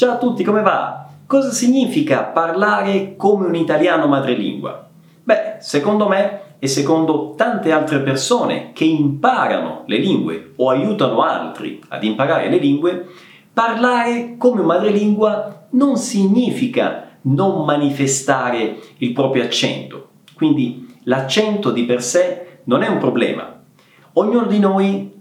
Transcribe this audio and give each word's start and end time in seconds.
Ciao 0.00 0.12
a 0.12 0.16
tutti, 0.16 0.42
come 0.42 0.62
va? 0.62 1.10
Cosa 1.26 1.50
significa 1.50 2.22
parlare 2.22 3.16
come 3.16 3.46
un 3.46 3.54
italiano 3.54 4.06
madrelingua? 4.06 4.88
Beh, 5.22 5.56
secondo 5.58 6.08
me 6.08 6.40
e 6.58 6.68
secondo 6.68 7.34
tante 7.36 7.70
altre 7.70 8.00
persone 8.00 8.70
che 8.72 8.84
imparano 8.84 9.82
le 9.84 9.98
lingue 9.98 10.54
o 10.56 10.70
aiutano 10.70 11.20
altri 11.20 11.82
ad 11.88 12.02
imparare 12.02 12.48
le 12.48 12.56
lingue, 12.56 13.08
parlare 13.52 14.36
come 14.38 14.62
madrelingua 14.62 15.66
non 15.72 15.98
significa 15.98 17.18
non 17.24 17.66
manifestare 17.66 18.78
il 18.96 19.12
proprio 19.12 19.42
accento. 19.42 20.08
Quindi 20.34 20.96
l'accento 21.02 21.70
di 21.70 21.84
per 21.84 22.02
sé 22.02 22.60
non 22.64 22.82
è 22.82 22.88
un 22.88 22.96
problema. 22.96 23.54
Ognuno 24.14 24.46
di 24.46 24.60
noi, 24.60 25.12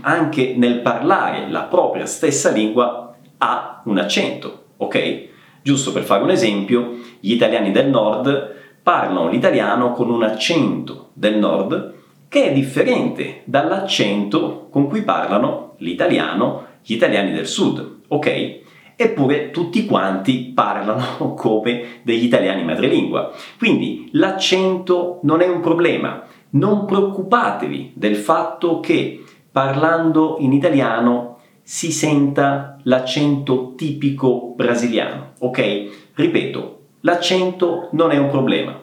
anche 0.00 0.54
nel 0.56 0.80
parlare 0.80 1.48
la 1.48 1.62
propria 1.62 2.06
stessa 2.06 2.50
lingua, 2.50 3.13
ha 3.38 3.82
un 3.84 3.98
accento, 3.98 4.64
ok? 4.76 5.28
Giusto 5.62 5.92
per 5.92 6.02
fare 6.02 6.22
un 6.22 6.30
esempio, 6.30 6.98
gli 7.20 7.32
italiani 7.32 7.70
del 7.70 7.88
nord 7.88 8.52
parlano 8.82 9.28
l'italiano 9.28 9.92
con 9.92 10.10
un 10.10 10.22
accento 10.22 11.08
del 11.14 11.38
nord 11.38 11.94
che 12.28 12.50
è 12.50 12.52
differente 12.52 13.42
dall'accento 13.44 14.66
con 14.70 14.88
cui 14.88 15.02
parlano 15.02 15.74
l'italiano 15.78 16.66
gli 16.82 16.92
italiani 16.92 17.32
del 17.32 17.46
sud, 17.46 18.00
ok? 18.08 18.62
Eppure 18.96 19.50
tutti 19.50 19.86
quanti 19.86 20.52
parlano 20.54 21.32
come 21.34 22.00
degli 22.02 22.24
italiani 22.24 22.62
madrelingua. 22.62 23.32
Quindi 23.58 24.10
l'accento 24.12 25.20
non 25.22 25.40
è 25.40 25.48
un 25.48 25.60
problema. 25.60 26.24
Non 26.50 26.84
preoccupatevi 26.84 27.92
del 27.94 28.16
fatto 28.16 28.80
che 28.80 29.24
parlando 29.50 30.36
in 30.40 30.52
italiano 30.52 31.33
si 31.66 31.90
senta 31.92 32.76
l'accento 32.82 33.72
tipico 33.74 34.52
brasiliano, 34.54 35.32
ok? 35.38 36.10
Ripeto, 36.14 36.78
l'accento 37.00 37.88
non 37.92 38.10
è 38.10 38.18
un 38.18 38.28
problema. 38.28 38.82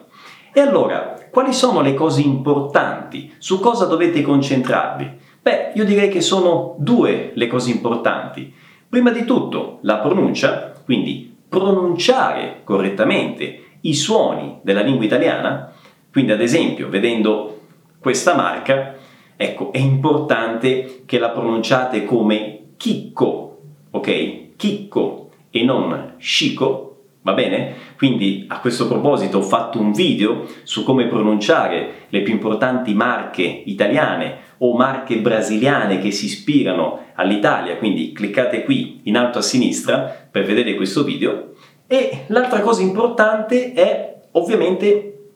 E 0.52 0.60
allora, 0.60 1.14
quali 1.30 1.52
sono 1.52 1.80
le 1.80 1.94
cose 1.94 2.22
importanti? 2.22 3.32
Su 3.38 3.60
cosa 3.60 3.86
dovete 3.86 4.20
concentrarvi? 4.20 5.10
Beh, 5.40 5.72
io 5.74 5.84
direi 5.84 6.08
che 6.08 6.20
sono 6.20 6.74
due 6.78 7.30
le 7.34 7.46
cose 7.46 7.70
importanti. 7.70 8.52
Prima 8.88 9.10
di 9.10 9.24
tutto 9.24 9.78
la 9.82 9.98
pronuncia, 9.98 10.72
quindi 10.84 11.34
pronunciare 11.48 12.62
correttamente 12.64 13.60
i 13.82 13.94
suoni 13.94 14.58
della 14.62 14.82
lingua 14.82 15.04
italiana, 15.04 15.72
quindi 16.10 16.32
ad 16.32 16.40
esempio 16.40 16.88
vedendo 16.88 17.60
questa 18.00 18.34
marca, 18.34 18.96
ecco, 19.36 19.72
è 19.72 19.78
importante 19.78 21.02
che 21.06 21.20
la 21.20 21.30
pronunciate 21.30 22.04
come 22.04 22.61
chicco, 22.82 23.60
ok? 23.92 24.56
Chicco 24.56 25.30
e 25.50 25.62
non 25.62 26.14
scico, 26.18 26.88
Va 27.24 27.34
bene? 27.34 27.74
Quindi 27.96 28.46
a 28.48 28.58
questo 28.58 28.88
proposito 28.88 29.38
ho 29.38 29.42
fatto 29.42 29.78
un 29.78 29.92
video 29.92 30.44
su 30.64 30.82
come 30.82 31.06
pronunciare 31.06 32.06
le 32.08 32.22
più 32.22 32.32
importanti 32.32 32.94
marche 32.94 33.44
italiane 33.44 34.38
o 34.58 34.74
marche 34.74 35.18
brasiliane 35.18 36.00
che 36.00 36.10
si 36.10 36.24
ispirano 36.24 37.10
all'Italia, 37.14 37.76
quindi 37.76 38.10
cliccate 38.10 38.64
qui 38.64 39.02
in 39.04 39.16
alto 39.16 39.38
a 39.38 39.42
sinistra 39.42 40.26
per 40.28 40.42
vedere 40.44 40.74
questo 40.74 41.04
video. 41.04 41.52
E 41.86 42.24
l'altra 42.26 42.58
cosa 42.58 42.82
importante 42.82 43.72
è 43.72 44.22
ovviamente 44.32 45.28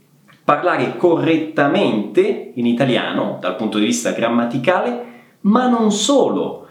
parlare 0.42 0.96
correttamente 0.96 2.50
in 2.52 2.66
italiano 2.66 3.38
dal 3.40 3.54
punto 3.54 3.78
di 3.78 3.84
vista 3.84 4.10
grammaticale, 4.10 5.04
ma 5.42 5.68
non 5.68 5.92
solo. 5.92 6.65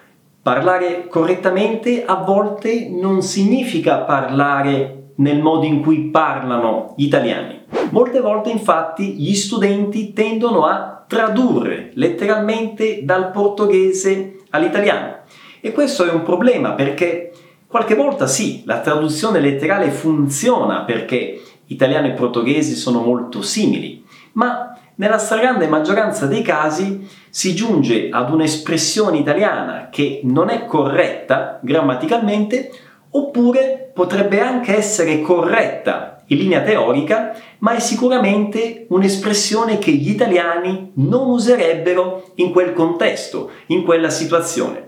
Parlare 0.46 1.08
correttamente 1.08 2.06
a 2.06 2.18
volte 2.18 2.88
non 2.88 3.24
significa 3.24 4.02
parlare 4.02 5.14
nel 5.16 5.42
modo 5.42 5.66
in 5.66 5.82
cui 5.82 6.12
parlano 6.12 6.94
gli 6.96 7.06
italiani. 7.06 7.64
Molte 7.90 8.20
volte 8.22 8.52
infatti 8.52 9.14
gli 9.14 9.34
studenti 9.34 10.14
tendono 10.14 10.66
a 10.66 11.04
tradurre 11.08 11.90
letteralmente 11.96 13.04
dal 13.04 13.32
portoghese 13.32 14.42
all'italiano 14.52 15.22
e 15.62 15.72
questo 15.72 16.06
è 16.06 16.12
un 16.12 16.22
problema 16.22 16.74
perché 16.74 17.32
qualche 17.66 17.96
volta 17.96 18.28
sì, 18.28 18.62
la 18.68 18.82
traduzione 18.82 19.40
letterale 19.40 19.90
funziona 19.90 20.84
perché 20.84 21.42
italiano 21.70 22.06
e 22.06 22.12
portoghese 22.12 22.76
sono 22.76 23.00
molto 23.00 23.42
simili, 23.42 24.06
ma 24.34 24.75
nella 24.96 25.18
stragrande 25.18 25.68
maggioranza 25.68 26.26
dei 26.26 26.42
casi 26.42 27.08
si 27.30 27.54
giunge 27.54 28.10
ad 28.12 28.32
un'espressione 28.32 29.18
italiana 29.18 29.90
che 29.92 30.22
non 30.24 30.50
è 30.50 30.66
corretta 30.66 31.60
grammaticalmente 31.62 32.72
oppure 33.12 33.92
potrebbe 33.94 34.42
anche 34.42 34.76
essere 34.76 35.22
corretta 35.22 36.24
in 36.28 36.38
linea 36.38 36.62
teorica, 36.62 37.36
ma 37.60 37.76
è 37.76 37.80
sicuramente 37.80 38.88
un'espressione 38.90 39.78
che 39.78 39.92
gli 39.92 40.10
italiani 40.10 40.92
non 40.96 41.30
userebbero 41.30 42.32
in 42.36 42.52
quel 42.52 42.74
contesto, 42.74 43.52
in 43.68 43.84
quella 43.84 44.10
situazione. 44.10 44.88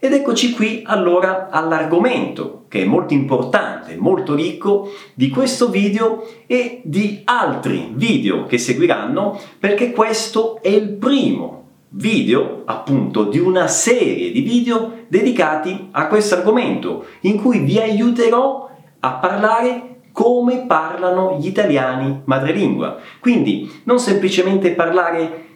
Ed 0.00 0.12
eccoci 0.12 0.52
qui 0.52 0.84
allora 0.86 1.48
all'argomento 1.50 2.66
che 2.68 2.82
è 2.82 2.84
molto 2.84 3.14
importante, 3.14 3.96
molto 3.96 4.36
ricco 4.36 4.92
di 5.12 5.28
questo 5.28 5.70
video 5.70 6.24
e 6.46 6.82
di 6.84 7.22
altri 7.24 7.90
video 7.94 8.44
che 8.46 8.58
seguiranno, 8.58 9.36
perché 9.58 9.90
questo 9.90 10.62
è 10.62 10.68
il 10.68 10.90
primo 10.90 11.64
video 11.88 12.62
appunto 12.66 13.24
di 13.24 13.40
una 13.40 13.66
serie 13.66 14.30
di 14.30 14.42
video 14.42 14.98
dedicati 15.08 15.88
a 15.90 16.06
questo 16.06 16.36
argomento 16.36 17.06
in 17.22 17.40
cui 17.40 17.58
vi 17.58 17.80
aiuterò 17.80 18.70
a 19.00 19.12
parlare 19.14 19.96
come 20.12 20.64
parlano 20.66 21.38
gli 21.40 21.46
italiani 21.48 22.20
madrelingua. 22.24 22.98
Quindi 23.18 23.80
non 23.82 23.98
semplicemente 23.98 24.70
parlare 24.72 25.46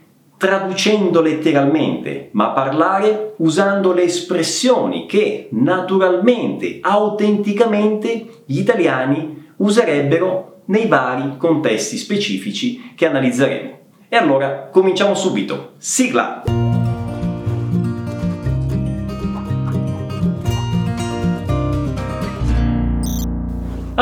traducendo 0.42 1.20
letteralmente, 1.20 2.30
ma 2.32 2.48
parlare 2.48 3.34
usando 3.36 3.92
le 3.92 4.03
espressioni 4.03 5.06
che 5.06 5.47
naturalmente, 5.53 6.78
autenticamente 6.80 8.42
gli 8.44 8.58
italiani 8.58 9.52
userebbero 9.58 10.62
nei 10.64 10.88
vari 10.88 11.36
contesti 11.36 11.97
specifici 11.97 12.92
che 12.97 13.06
analizzeremo. 13.06 13.78
E 14.08 14.16
allora 14.16 14.69
cominciamo 14.72 15.14
subito. 15.14 15.75
Sigla! 15.78 16.62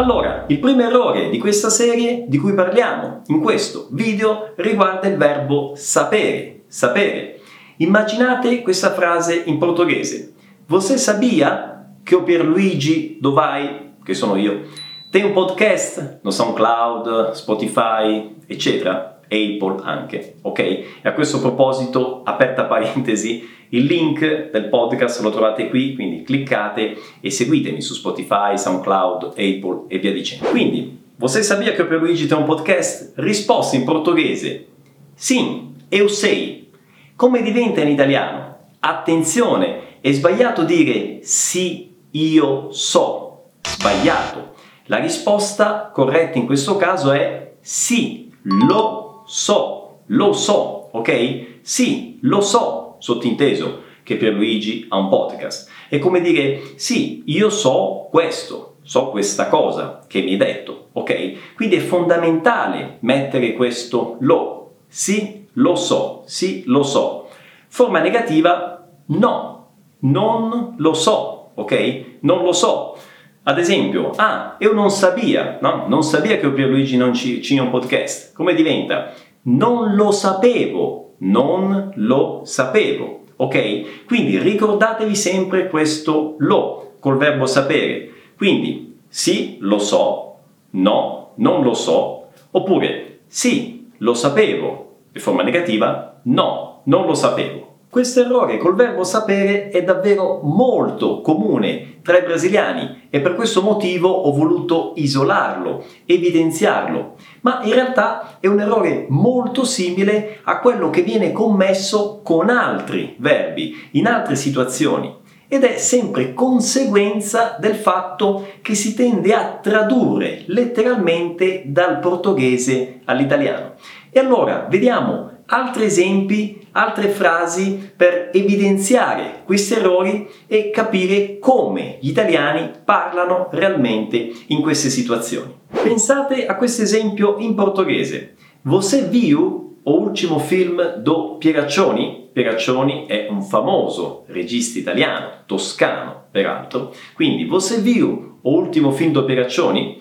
Allora, 0.00 0.46
il 0.48 0.58
primo 0.58 0.80
errore 0.80 1.28
di 1.28 1.36
questa 1.36 1.68
serie 1.68 2.24
di 2.26 2.38
cui 2.38 2.54
parliamo 2.54 3.20
in 3.26 3.42
questo 3.42 3.88
video 3.90 4.54
riguarda 4.56 5.06
il 5.06 5.18
verbo 5.18 5.72
sapere. 5.74 6.62
Sapere. 6.68 7.40
Immaginate 7.76 8.62
questa 8.62 8.92
frase 8.92 9.42
in 9.44 9.58
portoghese. 9.58 10.32
Você 10.68 10.96
sabia 10.96 11.96
che 12.02 12.14
o 12.14 12.22
Pierluigi 12.22 13.18
Dovai, 13.20 13.96
che 14.02 14.14
sono 14.14 14.36
io, 14.36 14.62
tem 15.10 15.26
un 15.26 15.32
podcast 15.32 16.20
no 16.22 16.30
SoundCloud, 16.30 17.32
Spotify, 17.32 18.36
eccetera? 18.46 19.20
Apple 19.24 19.82
anche, 19.82 20.36
ok? 20.40 20.58
E 20.58 20.86
a 21.02 21.12
questo 21.12 21.40
proposito, 21.40 22.22
aperta 22.24 22.64
parentesi, 22.64 23.46
il 23.70 23.84
link 23.84 24.50
del 24.50 24.68
podcast 24.68 25.20
lo 25.22 25.30
trovate 25.30 25.68
qui, 25.68 25.94
quindi 25.94 26.22
cliccate 26.22 26.96
e 27.20 27.30
seguitemi 27.30 27.80
su 27.80 27.94
Spotify, 27.94 28.56
SoundCloud, 28.56 29.24
Apple 29.24 29.84
e 29.88 29.98
via 29.98 30.12
dicendo. 30.12 30.48
Quindi, 30.48 30.98
você 31.16 31.42
sabia 31.42 31.72
che 31.72 31.84
per 31.84 32.00
Luigi 32.00 32.26
tem 32.26 32.38
un 32.38 32.44
podcast? 32.44 33.12
Risposta 33.16 33.76
in 33.76 33.84
portoghese. 33.84 34.66
Sim, 35.14 35.74
eu 35.88 36.08
sei. 36.08 36.70
Come 37.14 37.42
diventa 37.42 37.82
in 37.82 37.88
italiano? 37.88 38.56
Attenzione, 38.80 39.98
è 40.00 40.10
sbagliato 40.12 40.64
dire 40.64 41.18
sì, 41.22 41.94
io 42.12 42.72
so. 42.72 43.50
Sbagliato. 43.62 44.54
La 44.86 44.98
risposta 44.98 45.90
corretta 45.92 46.38
in 46.38 46.46
questo 46.46 46.76
caso 46.76 47.12
è 47.12 47.52
sì, 47.60 48.32
lo 48.42 49.22
so, 49.26 50.00
lo 50.06 50.32
so, 50.32 50.88
ok? 50.92 51.58
Sì, 51.60 52.18
lo 52.22 52.40
so, 52.40 52.79
sottinteso, 53.00 53.88
che 54.02 54.16
Pierluigi 54.16 54.86
ha 54.88 54.96
un 54.96 55.08
podcast. 55.08 55.68
È 55.88 55.98
come 55.98 56.20
dire, 56.20 56.60
sì, 56.76 57.22
io 57.26 57.50
so 57.50 58.08
questo, 58.10 58.76
so 58.82 59.10
questa 59.10 59.48
cosa 59.48 60.04
che 60.06 60.22
mi 60.22 60.32
hai 60.32 60.36
detto, 60.36 60.88
ok? 60.92 61.54
Quindi 61.54 61.76
è 61.76 61.80
fondamentale 61.80 62.98
mettere 63.00 63.54
questo 63.54 64.16
lo. 64.20 64.72
Sì, 64.88 65.46
lo 65.54 65.74
so, 65.74 66.22
sì, 66.26 66.62
lo 66.66 66.82
so. 66.82 67.28
Forma 67.68 68.00
negativa, 68.00 68.88
no, 69.06 69.68
non 70.00 70.74
lo 70.76 70.92
so, 70.94 71.50
ok? 71.54 72.04
Non 72.20 72.42
lo 72.42 72.52
so. 72.52 72.96
Ad 73.42 73.58
esempio, 73.58 74.10
ah, 74.16 74.56
io 74.58 74.72
non 74.72 74.90
sabia, 74.90 75.58
no? 75.60 75.86
Non 75.88 76.02
sabia 76.02 76.38
che 76.38 76.50
Pierluigi 76.50 76.96
non 76.96 77.14
ci, 77.14 77.40
ci 77.42 77.58
un 77.58 77.70
podcast. 77.70 78.34
Come 78.34 78.54
diventa? 78.54 79.12
Non 79.42 79.94
lo 79.94 80.10
sapevo, 80.10 81.09
non 81.20 81.92
lo 81.96 82.42
sapevo, 82.44 83.24
ok? 83.36 84.04
Quindi 84.06 84.38
ricordatevi 84.38 85.14
sempre 85.14 85.68
questo 85.68 86.36
lo 86.38 86.92
col 86.98 87.16
verbo 87.16 87.46
sapere. 87.46 88.10
Quindi 88.36 88.98
sì, 89.08 89.56
lo 89.60 89.78
so, 89.78 90.34
no, 90.70 91.32
non 91.36 91.62
lo 91.62 91.74
so, 91.74 92.28
oppure 92.52 93.20
sì, 93.26 93.90
lo 93.98 94.14
sapevo, 94.14 94.96
in 95.12 95.20
forma 95.20 95.42
negativa, 95.42 96.20
no, 96.22 96.80
non 96.84 97.06
lo 97.06 97.14
sapevo. 97.14 97.68
Questo 97.90 98.20
errore 98.20 98.56
col 98.58 98.76
verbo 98.76 99.02
sapere 99.02 99.70
è 99.70 99.82
davvero 99.82 100.40
molto 100.42 101.20
comune 101.22 101.89
tra 102.02 102.18
i 102.18 102.22
brasiliani 102.22 103.08
e 103.10 103.20
per 103.20 103.34
questo 103.34 103.62
motivo 103.62 104.08
ho 104.08 104.32
voluto 104.32 104.92
isolarlo, 104.96 105.84
evidenziarlo, 106.06 107.16
ma 107.42 107.60
in 107.64 107.72
realtà 107.72 108.38
è 108.40 108.46
un 108.46 108.60
errore 108.60 109.06
molto 109.08 109.64
simile 109.64 110.40
a 110.44 110.58
quello 110.60 110.90
che 110.90 111.02
viene 111.02 111.32
commesso 111.32 112.20
con 112.22 112.50
altri 112.50 113.16
verbi, 113.18 113.88
in 113.92 114.06
altre 114.06 114.36
situazioni 114.36 115.18
ed 115.52 115.64
è 115.64 115.78
sempre 115.78 116.32
conseguenza 116.32 117.56
del 117.58 117.74
fatto 117.74 118.46
che 118.62 118.76
si 118.76 118.94
tende 118.94 119.34
a 119.34 119.58
tradurre 119.60 120.44
letteralmente 120.46 121.64
dal 121.66 121.98
portoghese 121.98 123.00
all'italiano. 123.04 123.74
E 124.10 124.20
allora 124.20 124.68
vediamo 124.70 125.39
altri 125.50 125.84
esempi, 125.84 126.66
altre 126.72 127.08
frasi 127.08 127.92
per 127.96 128.30
evidenziare 128.32 129.42
questi 129.44 129.74
errori 129.74 130.28
e 130.46 130.70
capire 130.70 131.38
come 131.38 131.98
gli 132.00 132.08
italiani 132.08 132.70
parlano 132.84 133.48
realmente 133.50 134.30
in 134.48 134.60
queste 134.60 134.90
situazioni. 134.90 135.52
Pensate 135.82 136.46
a 136.46 136.56
questo 136.56 136.82
esempio 136.82 137.36
in 137.38 137.54
portoghese. 137.54 138.34
Você 138.62 139.08
viu 139.08 139.78
o 139.82 140.00
ultimo 140.00 140.38
film 140.38 140.96
do 140.98 141.36
Pieraccioni? 141.38 142.28
Pieraccioni 142.32 143.06
è 143.06 143.26
un 143.28 143.42
famoso 143.42 144.24
regista 144.26 144.78
italiano, 144.78 145.42
toscano 145.46 146.26
peraltro. 146.30 146.92
Quindi, 147.14 147.44
você 147.46 147.80
viu 147.80 148.38
o 148.40 148.50
ultimo 148.52 148.92
film 148.92 149.12
do 149.12 149.24
Pieraccioni? 149.24 150.00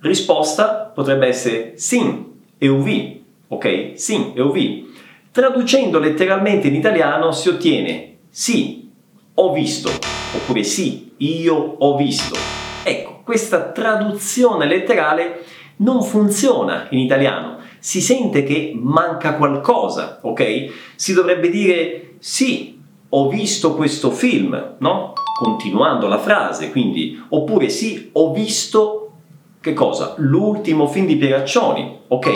Risposta 0.00 0.92
potrebbe 0.94 1.26
essere 1.28 1.72
sim, 1.76 2.26
eu 2.58 2.82
vi 2.82 3.23
ok? 3.54 3.92
Sim, 3.94 4.32
eu 4.34 4.50
vi. 4.50 4.92
Traducendo 5.30 5.98
letteralmente 5.98 6.68
in 6.68 6.74
italiano 6.74 7.32
si 7.32 7.48
ottiene 7.48 8.18
sì, 8.28 8.90
ho 9.34 9.52
visto, 9.52 9.90
oppure 10.34 10.62
sì, 10.62 11.12
io 11.18 11.76
ho 11.78 11.96
visto. 11.96 12.36
Ecco, 12.82 13.20
questa 13.24 13.70
traduzione 13.70 14.66
letterale 14.66 15.44
non 15.76 16.02
funziona 16.02 16.86
in 16.90 16.98
italiano. 16.98 17.58
Si 17.78 18.00
sente 18.00 18.44
che 18.44 18.72
manca 18.74 19.34
qualcosa, 19.34 20.20
ok? 20.22 20.72
Si 20.94 21.12
dovrebbe 21.12 21.50
dire 21.50 22.14
sì, 22.18 22.80
ho 23.08 23.28
visto 23.28 23.74
questo 23.74 24.10
film, 24.10 24.76
no? 24.78 25.12
Continuando 25.38 26.06
la 26.08 26.18
frase, 26.18 26.70
quindi, 26.70 27.20
oppure 27.28 27.68
sì, 27.68 28.10
ho 28.12 28.32
visto 28.32 29.03
che 29.64 29.72
cosa? 29.72 30.12
L'ultimo 30.18 30.86
film 30.86 31.06
di 31.06 31.16
Pieraccioni, 31.16 32.00
ok? 32.08 32.30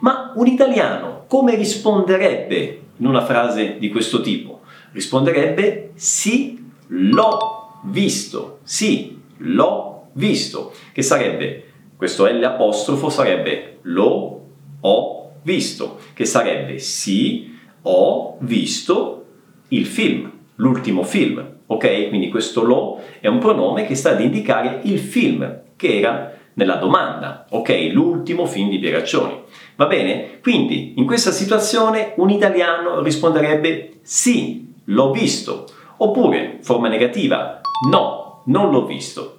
Ma 0.00 0.34
un 0.34 0.46
italiano 0.46 1.24
come 1.26 1.54
risponderebbe 1.54 2.80
in 2.98 3.06
una 3.06 3.24
frase 3.24 3.78
di 3.78 3.88
questo 3.88 4.20
tipo? 4.20 4.60
Risponderebbe 4.92 5.92
sì, 5.94 6.62
l'ho 6.88 7.80
visto, 7.84 8.58
sì, 8.64 9.18
l'ho 9.38 10.08
visto, 10.12 10.74
che 10.92 11.00
sarebbe, 11.00 11.64
questo 11.96 12.26
L 12.26 12.44
apostrofo 12.44 13.08
sarebbe 13.08 13.78
lo 13.82 14.42
ho 14.78 15.30
visto, 15.40 16.00
che 16.12 16.26
sarebbe 16.26 16.78
sì, 16.80 17.56
ho 17.80 18.36
visto 18.40 19.24
il 19.68 19.86
film, 19.86 20.30
l'ultimo 20.56 21.02
film, 21.02 21.42
ok? 21.64 22.08
Quindi 22.08 22.28
questo 22.28 22.62
lo 22.62 23.00
è 23.20 23.26
un 23.26 23.38
pronome 23.38 23.86
che 23.86 23.94
sta 23.94 24.10
ad 24.10 24.20
indicare 24.20 24.80
il 24.82 24.98
film 24.98 25.60
che 25.74 25.98
era 25.98 26.36
nella 26.58 26.74
domanda, 26.74 27.46
ok? 27.48 27.90
L'ultimo 27.92 28.44
film 28.44 28.68
di 28.68 28.80
Pieraccioni. 28.80 29.42
Va 29.76 29.86
bene? 29.86 30.40
Quindi 30.42 30.94
in 30.96 31.06
questa 31.06 31.30
situazione 31.30 32.14
un 32.16 32.30
italiano 32.30 33.00
risponderebbe 33.00 34.00
sì, 34.02 34.74
l'ho 34.86 35.12
visto, 35.12 35.66
oppure 35.98 36.58
forma 36.62 36.88
negativa, 36.88 37.60
no, 37.88 38.42
non 38.46 38.72
l'ho 38.72 38.84
visto. 38.86 39.38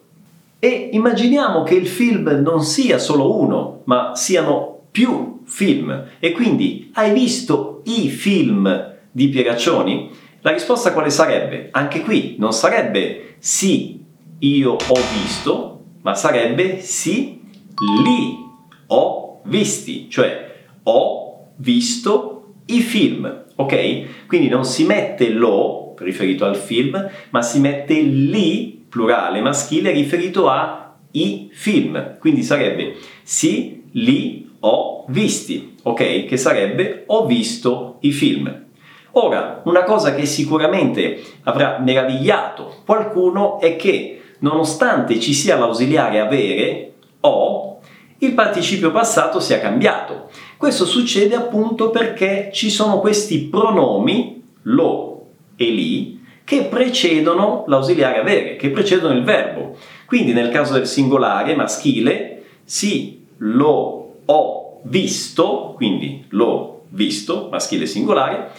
E 0.59 0.89
immaginiamo 0.93 1.63
che 1.63 1.75
il 1.75 1.87
film 1.87 2.29
non 2.41 2.63
sia 2.63 2.97
solo 2.97 3.37
uno, 3.37 3.81
ma 3.83 4.15
siano 4.15 4.83
più 4.89 5.41
film. 5.43 6.05
E 6.19 6.31
quindi 6.31 6.89
hai 6.93 7.11
visto 7.11 7.81
i 7.85 8.07
film 8.07 8.93
di 9.11 9.27
Pieraccioni? 9.27 10.09
La 10.41 10.51
risposta 10.51 10.93
quale 10.93 11.09
sarebbe? 11.09 11.67
Anche 11.71 12.01
qui 12.01 12.35
non 12.39 12.53
sarebbe 12.53 13.35
sì, 13.39 14.01
io 14.39 14.71
ho 14.71 14.99
visto, 15.21 15.78
ma 16.09 16.15
sarebbe 16.15 16.81
sì, 16.81 17.39
li 18.03 18.35
ho 18.87 19.41
visti, 19.43 20.09
cioè 20.09 20.55
ho 20.81 21.49
visto 21.57 22.53
i 22.65 22.79
film, 22.79 23.43
ok? 23.53 24.25
Quindi 24.25 24.47
non 24.47 24.65
si 24.65 24.85
mette 24.85 25.29
lo 25.29 25.93
riferito 25.99 26.45
al 26.45 26.55
film, 26.55 27.07
ma 27.29 27.41
si 27.43 27.59
mette 27.59 27.93
li 27.99 28.83
plurale 28.89 29.39
maschile 29.39 29.91
riferito 29.91 30.49
a 30.49 30.95
i 31.11 31.49
film. 31.51 32.17
Quindi 32.17 32.41
sarebbe 32.41 32.95
sì, 33.21 33.83
li 33.91 34.49
ho 34.61 35.05
visti, 35.09 35.75
ok? 35.83 36.25
Che 36.25 36.37
sarebbe 36.37 37.03
ho 37.05 37.27
visto 37.27 37.97
i 37.99 38.11
film. 38.11 38.65
Ora, 39.11 39.61
una 39.65 39.83
cosa 39.83 40.15
che 40.15 40.25
sicuramente 40.25 41.21
avrà 41.43 41.77
meravigliato 41.77 42.77
qualcuno 42.83 43.59
è 43.59 43.75
che 43.75 44.18
nonostante 44.39 45.19
ci 45.19 45.33
sia 45.33 45.57
l'ausiliare 45.57 46.19
avere, 46.19 46.93
o, 47.21 47.79
il 48.19 48.33
participio 48.33 48.91
passato 48.91 49.39
sia 49.39 49.59
cambiato. 49.59 50.29
Questo 50.57 50.85
succede 50.85 51.35
appunto 51.35 51.89
perché 51.89 52.49
ci 52.53 52.69
sono 52.69 52.99
questi 52.99 53.39
pronomi, 53.45 54.43
lo 54.63 55.27
e 55.55 55.65
li, 55.69 56.19
che 56.43 56.63
precedono 56.63 57.63
l'ausiliare 57.67 58.19
avere, 58.19 58.55
che 58.55 58.69
precedono 58.69 59.13
il 59.13 59.23
verbo. 59.23 59.77
Quindi 60.05 60.33
nel 60.33 60.49
caso 60.49 60.73
del 60.73 60.87
singolare 60.87 61.55
maschile, 61.55 62.43
sì, 62.63 63.25
lo 63.37 64.15
ho 64.25 64.79
visto, 64.83 65.73
quindi 65.75 66.25
l'ho 66.29 66.81
visto, 66.89 67.47
maschile 67.51 67.85
singolare. 67.85 68.49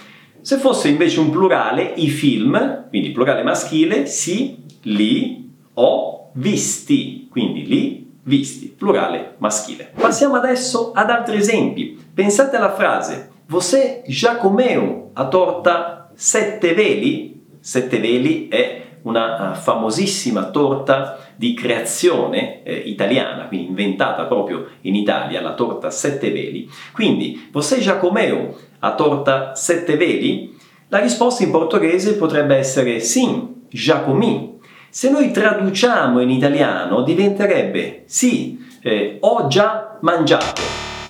Se 0.40 0.56
fosse 0.56 0.88
invece 0.88 1.20
un 1.20 1.30
plurale, 1.30 1.92
i 1.96 2.08
film, 2.08 2.86
quindi 2.88 3.10
plurale 3.10 3.42
maschile, 3.42 4.06
sì, 4.06 4.56
li 4.82 5.49
ho 5.80 6.30
visti, 6.34 7.28
quindi 7.30 7.66
li 7.66 8.12
visti, 8.22 8.68
plurale 8.68 9.34
maschile. 9.38 9.92
Passiamo 9.98 10.36
adesso 10.36 10.92
ad 10.92 11.10
altri 11.10 11.36
esempi. 11.36 11.98
Pensate 12.12 12.56
alla 12.56 12.72
frase 12.72 13.30
Você 13.50 14.04
já 14.06 14.36
comeu 14.36 15.10
a 15.12 15.24
torta 15.24 16.08
sette 16.14 16.72
veli? 16.72 17.42
Sette 17.60 17.98
veli 17.98 18.46
è 18.46 18.82
una 19.02 19.50
uh, 19.50 19.54
famosissima 19.56 20.50
torta 20.50 21.18
di 21.34 21.52
creazione 21.52 22.62
eh, 22.62 22.76
italiana, 22.76 23.48
quindi 23.48 23.66
inventata 23.66 24.26
proprio 24.26 24.68
in 24.82 24.94
Italia, 24.94 25.40
la 25.40 25.54
torta 25.54 25.90
sette 25.90 26.30
veli. 26.30 26.70
Quindi, 26.92 27.48
você 27.50 27.80
já 27.80 27.96
comeu 27.96 28.56
a 28.78 28.92
torta 28.92 29.56
sette 29.56 29.96
veli? 29.96 30.56
La 30.86 31.00
risposta 31.00 31.42
in 31.42 31.50
portoghese 31.50 32.14
potrebbe 32.14 32.54
essere 32.54 33.00
sim, 33.00 33.64
já 33.68 33.98
comi, 34.04 34.59
se 34.90 35.08
noi 35.08 35.30
traduciamo 35.30 36.20
in 36.20 36.30
italiano 36.30 37.02
diventerebbe 37.02 38.02
sì, 38.06 38.58
eh, 38.82 39.18
ho 39.20 39.46
già 39.46 39.98
mangiato. 40.00 40.60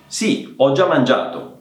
Sì, 0.07 0.53
ho 0.59 0.73
già 0.73 0.87
mangiato. 0.87 1.61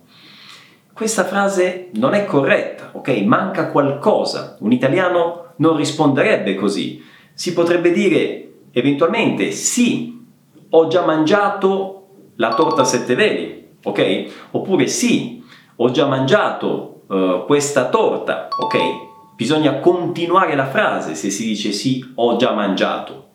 Questa 0.91 1.23
frase 1.23 1.91
non 1.93 2.13
è 2.13 2.25
corretta, 2.25 2.89
ok? 2.91 3.09
Manca 3.21 3.69
qualcosa. 3.69 4.57
Un 4.59 4.73
italiano 4.73 5.53
non 5.57 5.77
risponderebbe 5.77 6.55
così. 6.55 7.01
Si 7.33 7.53
potrebbe 7.53 7.91
dire 7.91 8.51
eventualmente 8.71 9.51
sì, 9.51 10.25
ho 10.71 10.87
già 10.87 11.05
mangiato 11.05 12.07
la 12.35 12.53
torta 12.53 12.81
a 12.81 12.85
sette 12.85 13.15
veli, 13.15 13.67
ok? 13.81 14.25
Oppure 14.51 14.87
sì, 14.87 15.41
ho 15.77 15.89
già 15.91 16.05
mangiato 16.05 17.03
uh, 17.07 17.45
questa 17.45 17.87
torta, 17.87 18.49
ok? 18.57 19.08
Bisogna 19.39 19.79
continuare 19.79 20.53
la 20.53 20.65
frase 20.65 21.15
se 21.15 21.29
si 21.29 21.45
dice 21.45 21.71
sì, 21.71 22.11
ho 22.15 22.35
già 22.35 22.51
mangiato. 22.51 23.27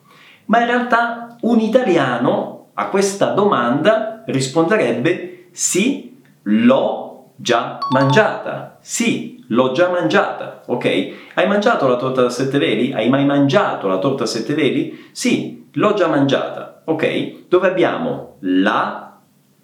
Ma 0.45 0.59
in 0.59 0.67
realtà 0.67 1.35
un 1.41 1.59
italiano 1.59 2.67
a 2.75 2.89
questa 2.89 3.31
domanda 3.31 4.21
risponderebbe 4.27 5.47
sì, 5.49 6.21
l'ho 6.43 7.31
già 7.37 7.79
mangiata. 7.89 8.77
Sì, 8.81 9.43
l'ho 9.47 9.71
già 9.71 9.89
mangiata. 9.89 10.61
Ok? 10.67 11.13
Hai 11.33 11.47
mangiato 11.47 11.87
la 11.87 11.95
torta 11.95 12.21
da 12.21 12.29
sette 12.29 12.59
veli? 12.59 12.93
Hai 12.93 13.09
mai 13.09 13.25
mangiato 13.25 13.87
la 13.87 13.97
torta 13.97 14.25
a 14.25 14.27
sette 14.27 14.53
veli? 14.53 15.07
Sì, 15.11 15.69
l'ho 15.71 15.93
già 15.95 16.05
mangiata. 16.05 16.83
Ok? 16.85 17.47
Dove 17.47 17.67
abbiamo 17.67 18.35
la 18.41 19.19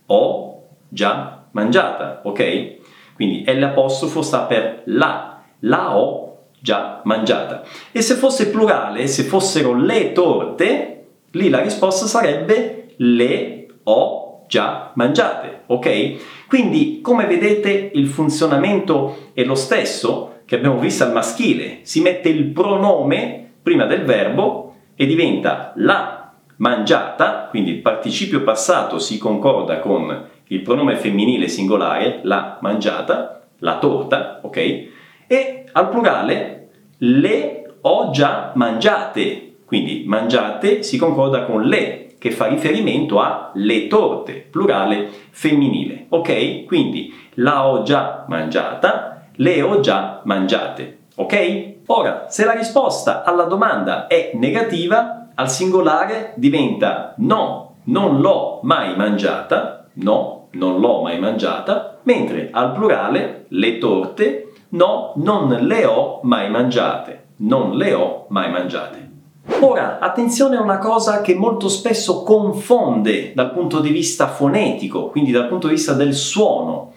ho 0.08 0.64
già 0.90 1.44
mangiata. 1.52 2.22
Ok? 2.24 2.78
Quindi 3.14 3.44
l'apostrofo 3.46 4.24
sta 4.24 4.40
per 4.46 4.82
la. 4.86 5.28
La 5.60 5.96
ho 5.96 6.31
già 6.62 7.02
mangiata. 7.04 7.64
E 7.92 8.02
se 8.02 8.14
fosse 8.16 8.50
plurale, 8.50 9.08
se 9.08 9.24
fossero 9.24 9.74
le 9.74 10.12
torte, 10.14 10.92
Lì 11.32 11.50
la 11.50 11.62
risposta 11.62 12.08
sarebbe 12.08 12.94
le 12.98 13.68
ho 13.84 14.44
già 14.48 14.92
mangiate, 14.96 15.62
ok? 15.68 16.48
Quindi, 16.48 17.00
come 17.02 17.26
vedete, 17.26 17.92
il 17.94 18.08
funzionamento 18.08 19.30
è 19.34 19.44
lo 19.44 19.56
stesso 19.56 20.42
che 20.44 20.56
abbiamo 20.56 20.78
visto 20.78 21.06
al 21.06 21.14
maschile. 21.14 21.80
Si 21.84 22.02
mette 22.02 22.28
il 22.28 22.48
pronome 22.48 23.50
prima 23.64 23.86
del 23.86 24.04
verbo 24.04 24.76
e 24.96 25.06
diventa 25.06 25.72
la 25.78 26.34
mangiata, 26.58 27.48
quindi 27.50 27.72
il 27.72 27.82
participio 27.82 28.44
passato 28.44 29.00
si 29.00 29.18
concorda 29.18 29.80
con 29.80 30.30
il 30.48 30.62
pronome 30.62 30.98
femminile 30.98 31.48
singolare, 31.48 32.20
la 32.24 32.58
mangiata, 32.60 33.42
la 33.60 33.78
torta, 33.80 34.42
ok? 34.44 34.90
E 35.32 35.64
al 35.72 35.88
plurale 35.88 36.68
le 36.98 37.76
ho 37.80 38.10
già 38.12 38.52
mangiate, 38.56 39.60
quindi 39.64 40.04
mangiate 40.06 40.84
si 40.84 40.98
concorda 40.98 41.46
con 41.46 41.64
le, 41.64 42.16
che 42.20 42.32
fa 42.32 42.48
riferimento 42.48 43.22
a 43.22 43.52
le 43.54 43.88
torte, 43.88 44.46
plurale 44.52 45.10
femminile. 45.30 46.08
Ok? 46.10 46.66
Quindi 46.66 47.14
la 47.36 47.66
ho 47.66 47.84
già 47.84 48.26
mangiata, 48.28 49.28
le 49.36 49.62
ho 49.62 49.80
già 49.80 50.20
mangiate. 50.26 50.98
Ok? 51.16 51.76
Ora, 51.86 52.26
se 52.28 52.44
la 52.44 52.52
risposta 52.52 53.24
alla 53.24 53.46
domanda 53.46 54.08
è 54.08 54.32
negativa, 54.34 55.30
al 55.34 55.50
singolare 55.50 56.34
diventa 56.36 57.14
no, 57.20 57.76
non 57.86 58.20
l'ho 58.20 58.60
mai 58.64 58.98
mangiata, 58.98 59.86
no, 59.94 60.50
non 60.52 60.82
l'ho 60.82 61.02
mai 61.02 61.20
mangiata, 61.20 62.00
mentre 62.04 62.50
al 62.52 62.74
plurale 62.74 63.46
le 63.48 63.78
torte, 63.78 64.51
no, 64.72 65.14
non 65.16 65.50
le 65.50 65.86
ho 65.86 66.20
mai 66.24 66.50
mangiate, 66.50 67.24
non 67.38 67.76
le 67.76 67.94
ho 67.94 68.26
mai 68.30 68.52
mangiate. 68.52 69.10
Ora, 69.62 70.00
attenzione 70.00 70.56
a 70.56 70.62
una 70.62 70.78
cosa 70.78 71.22
che 71.22 71.36
molto 71.36 71.68
spesso 71.68 72.24
confonde 72.24 73.34
dal 73.34 73.52
punto 73.52 73.80
di 73.80 73.90
vista 73.90 74.28
fonetico, 74.28 75.10
quindi 75.10 75.32
dal 75.32 75.48
punto 75.48 75.68
di 75.68 75.74
vista 75.74 75.94
del 75.94 76.14
suono. 76.14 76.94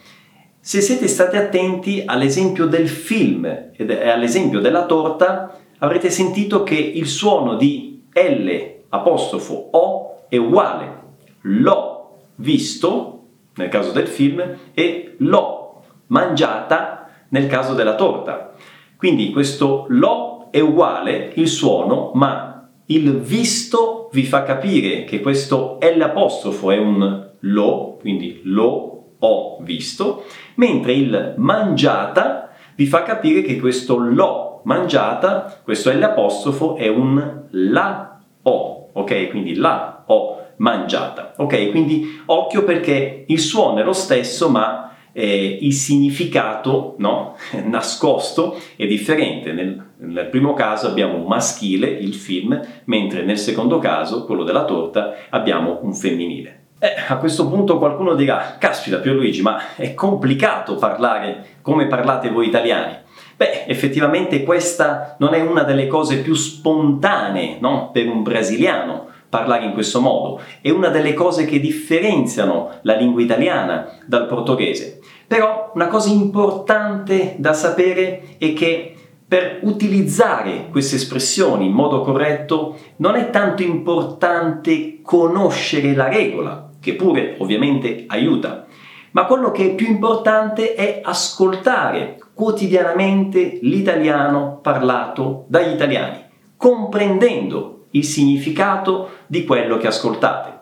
Se 0.61 0.81
siete 0.81 1.09
stati 1.09 1.37
attenti 1.37 2.02
all'esempio 2.07 2.66
del 2.66 2.88
film 2.88 3.45
e 3.45 4.11
all'esempio 4.11 4.61
della 4.61 4.87
torta, 4.87 5.59
avrete 5.78 6.11
sentito 6.11 6.62
che 6.62 6.76
il 6.76 7.07
suono 7.07 7.57
di 7.57 8.04
L 8.12 8.50
apostrofo 8.88 9.69
O 9.73 10.25
è 10.28 10.37
uguale. 10.37 11.02
L'ho 11.43 12.19
visto 12.37 13.23
nel 13.57 13.69
caso 13.69 13.93
del 13.93 14.07
film 14.07 14.43
e 14.73 15.14
l'ho 15.19 15.83
mangiata 16.07 16.93
nel 17.34 17.48
caso 17.48 17.74
della 17.74 17.96
torta. 17.96 18.52
Quindi 18.96 19.32
questo 19.32 19.86
l'ho 19.88 20.48
è 20.52 20.60
uguale 20.60 21.32
il 21.34 21.48
suono, 21.48 22.12
ma 22.14 22.70
il 22.86 23.18
visto 23.18 24.08
vi 24.12 24.22
fa 24.22 24.44
capire 24.44 25.02
che 25.02 25.20
questo 25.20 25.78
L 25.80 26.00
apostrofo 26.00 26.70
è 26.70 26.78
un 26.78 27.30
lo, 27.40 27.96
quindi 27.98 28.40
lo 28.44 29.16
ho 29.18 29.58
visto, 29.62 30.26
mentre 30.54 30.92
il 30.92 31.34
mangiata 31.38 32.50
vi 32.76 32.86
fa 32.86 33.02
capire 33.02 33.42
che 33.42 33.58
questo 33.58 33.96
lo 33.96 34.60
mangiata, 34.62 35.60
questo 35.64 35.90
L 35.90 36.02
apostrofo 36.02 36.76
è 36.76 36.86
un 36.86 37.46
la 37.50 38.20
ho, 38.42 38.90
ok? 38.92 39.30
Quindi 39.30 39.56
la 39.56 40.04
ho 40.06 40.38
mangiata, 40.58 41.32
ok? 41.36 41.70
Quindi 41.70 42.22
occhio 42.26 42.62
perché 42.62 43.24
il 43.26 43.40
suono 43.40 43.80
è 43.80 43.82
lo 43.82 43.92
stesso, 43.92 44.48
ma 44.48 44.93
eh, 45.14 45.59
il 45.62 45.73
significato 45.73 46.97
no? 46.99 47.37
nascosto 47.64 48.61
è 48.76 48.87
differente. 48.87 49.52
Nel, 49.52 49.83
nel, 49.99 50.26
primo 50.26 50.52
caso 50.52 50.88
abbiamo 50.88 51.16
un 51.16 51.25
maschile, 51.25 51.87
il 51.87 52.14
film, 52.14 52.61
mentre 52.85 53.23
nel 53.23 53.38
secondo 53.38 53.78
caso, 53.78 54.26
quello 54.26 54.44
della 54.44 54.64
torta, 54.64 55.14
abbiamo 55.30 55.78
un 55.83 55.94
femminile. 55.94 56.62
Eh, 56.78 56.92
a 57.09 57.16
questo 57.16 57.49
punto 57.49 57.78
qualcuno 57.78 58.14
dirà, 58.14 58.56
caspita 58.59 58.99
Pierluigi, 58.99 59.40
ma 59.40 59.75
è 59.76 59.94
complicato 59.94 60.75
parlare 60.75 61.59
come 61.62 61.87
parlate 61.87 62.28
voi 62.28 62.49
italiani. 62.49 62.97
Beh, 63.37 63.64
effettivamente 63.66 64.44
questa 64.44 65.16
non 65.18 65.35
è 65.35 65.40
una 65.40 65.62
delle 65.62 65.87
cose 65.87 66.18
più 66.18 66.35
spontanee 66.35 67.56
no? 67.61 67.90
per 67.92 68.06
un 68.06 68.23
brasiliano 68.23 69.06
parlare 69.34 69.64
in 69.64 69.72
questo 69.72 70.00
modo, 70.00 70.40
è 70.60 70.70
una 70.70 70.90
delle 70.90 71.12
cose 71.12 71.44
che 71.44 71.58
differenziano 71.58 72.70
la 72.82 72.94
lingua 72.94 73.20
italiana 73.20 73.98
dal 74.06 74.28
portoghese. 74.28 75.00
Però 75.26 75.72
una 75.74 75.88
cosa 75.88 76.10
importante 76.10 77.34
da 77.38 77.52
sapere 77.52 78.36
è 78.38 78.52
che 78.52 78.94
per 79.26 79.58
utilizzare 79.62 80.68
queste 80.70 80.94
espressioni 80.94 81.66
in 81.66 81.72
modo 81.72 82.02
corretto 82.02 82.76
non 82.98 83.16
è 83.16 83.30
tanto 83.30 83.64
importante 83.64 85.00
conoscere 85.02 85.96
la 85.96 86.08
regola, 86.08 86.70
che 86.78 86.94
pure 86.94 87.34
ovviamente 87.38 88.04
aiuta, 88.06 88.66
ma 89.10 89.24
quello 89.24 89.50
che 89.50 89.64
è 89.64 89.74
più 89.74 89.88
importante 89.88 90.74
è 90.74 91.00
ascoltare 91.02 92.20
quotidianamente 92.34 93.58
l'italiano 93.62 94.60
parlato 94.62 95.44
dagli 95.48 95.72
italiani, 95.72 96.22
comprendendo 96.56 97.74
il 97.94 98.04
significato 98.04 99.10
di 99.26 99.44
quello 99.44 99.76
che 99.76 99.88
ascoltate. 99.88 100.52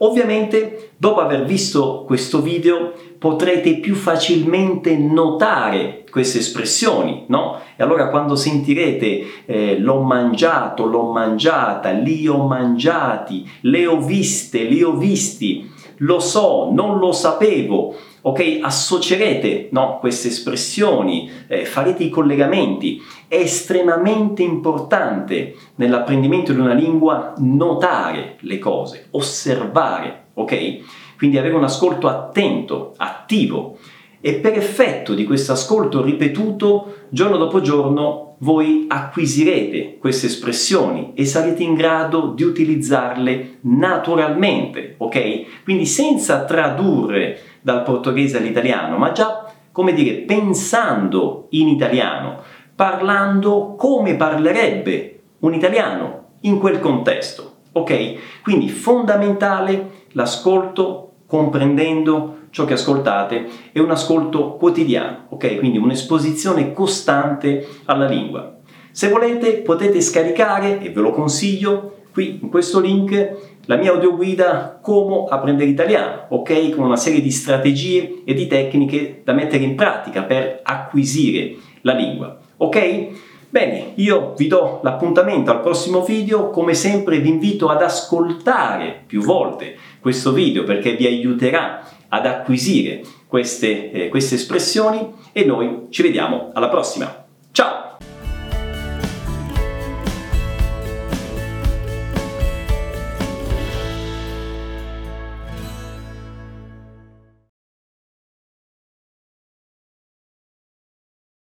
Ovviamente, 0.00 0.90
dopo 0.96 1.20
aver 1.20 1.44
visto 1.44 2.04
questo 2.06 2.40
video, 2.40 2.92
potrete 3.18 3.78
più 3.78 3.94
facilmente 3.94 4.96
notare 4.96 6.04
queste 6.08 6.38
espressioni, 6.38 7.24
no? 7.28 7.60
E 7.76 7.82
allora 7.82 8.08
quando 8.08 8.36
sentirete 8.36 9.44
eh, 9.44 9.78
l'ho 9.78 10.00
mangiato, 10.02 10.86
l'ho 10.86 11.10
mangiata, 11.10 11.90
li 11.90 12.28
ho 12.28 12.46
mangiati, 12.46 13.48
le 13.62 13.86
ho 13.86 14.00
viste, 14.00 14.62
li 14.62 14.82
ho 14.82 14.92
visti, 14.92 15.68
lo 15.98 16.20
so, 16.20 16.70
non 16.70 16.98
lo 16.98 17.10
sapevo, 17.10 17.96
ok? 18.22 18.58
Associerete 18.60 19.68
no, 19.72 19.98
queste 19.98 20.28
espressioni, 20.28 21.30
eh, 21.46 21.64
farete 21.64 22.04
i 22.04 22.10
collegamenti. 22.10 23.02
È 23.26 23.36
estremamente 23.36 24.42
importante 24.42 25.54
nell'apprendimento 25.76 26.52
di 26.52 26.60
una 26.60 26.74
lingua 26.74 27.34
notare 27.38 28.36
le 28.40 28.58
cose, 28.58 29.08
osservare, 29.10 30.26
ok? 30.34 30.78
Quindi 31.16 31.38
avere 31.38 31.54
un 31.54 31.64
ascolto 31.64 32.08
attento, 32.08 32.94
attivo. 32.96 33.78
E 34.20 34.34
per 34.34 34.54
effetto 34.54 35.14
di 35.14 35.24
questo 35.24 35.52
ascolto 35.52 36.02
ripetuto, 36.02 36.94
giorno 37.08 37.36
dopo 37.36 37.60
giorno, 37.60 38.28
voi 38.38 38.84
acquisirete 38.88 39.96
queste 39.98 40.26
espressioni 40.26 41.12
e 41.14 41.24
sarete 41.24 41.62
in 41.62 41.74
grado 41.74 42.32
di 42.34 42.44
utilizzarle 42.44 43.58
naturalmente, 43.62 44.94
ok? 44.98 45.62
Quindi 45.64 45.86
senza 45.86 46.44
tradurre 46.44 47.40
dal 47.68 47.82
portoghese 47.82 48.38
all'italiano, 48.38 48.96
ma 48.96 49.12
già, 49.12 49.44
come 49.72 49.92
dire, 49.92 50.20
pensando 50.20 51.48
in 51.50 51.68
italiano, 51.68 52.40
parlando 52.74 53.74
come 53.76 54.14
parlerebbe 54.14 55.20
un 55.40 55.52
italiano 55.52 56.28
in 56.40 56.58
quel 56.58 56.80
contesto. 56.80 57.56
Ok? 57.72 58.40
Quindi 58.42 58.70
fondamentale 58.70 60.06
l'ascolto 60.12 61.12
comprendendo 61.26 62.36
ciò 62.48 62.64
che 62.64 62.72
ascoltate 62.72 63.46
è 63.70 63.80
un 63.80 63.90
ascolto 63.90 64.54
quotidiano, 64.54 65.26
ok? 65.28 65.58
Quindi 65.58 65.76
un'esposizione 65.76 66.72
costante 66.72 67.68
alla 67.84 68.06
lingua. 68.06 68.56
Se 68.90 69.10
volete 69.10 69.56
potete 69.58 70.00
scaricare, 70.00 70.80
e 70.80 70.88
ve 70.88 71.00
lo 71.02 71.10
consiglio, 71.10 71.96
qui 72.12 72.38
in 72.40 72.48
questo 72.48 72.80
link 72.80 73.47
la 73.68 73.76
mia 73.76 73.92
audioguida 73.92 74.78
Come 74.82 75.26
apprendere 75.28 75.68
italiano, 75.68 76.26
ok? 76.28 76.70
Con 76.70 76.84
una 76.84 76.96
serie 76.96 77.20
di 77.20 77.30
strategie 77.30 78.22
e 78.24 78.34
di 78.34 78.46
tecniche 78.46 79.20
da 79.22 79.32
mettere 79.32 79.62
in 79.64 79.74
pratica 79.74 80.22
per 80.22 80.60
acquisire 80.62 81.56
la 81.82 81.92
lingua, 81.92 82.38
ok? 82.56 83.08
Bene, 83.50 83.92
io 83.94 84.34
vi 84.36 84.46
do 84.46 84.80
l'appuntamento 84.82 85.50
al 85.50 85.60
prossimo 85.60 86.02
video, 86.02 86.50
come 86.50 86.74
sempre 86.74 87.18
vi 87.18 87.28
invito 87.28 87.68
ad 87.68 87.82
ascoltare 87.82 89.04
più 89.06 89.22
volte 89.22 89.76
questo 90.00 90.32
video 90.32 90.64
perché 90.64 90.94
vi 90.94 91.06
aiuterà 91.06 91.82
ad 92.08 92.26
acquisire 92.26 93.02
queste, 93.26 93.90
eh, 93.90 94.08
queste 94.08 94.36
espressioni 94.36 95.12
e 95.32 95.44
noi 95.44 95.88
ci 95.90 96.02
vediamo 96.02 96.50
alla 96.54 96.68
prossima. 96.68 97.27